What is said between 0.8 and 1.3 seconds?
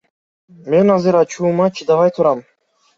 азыр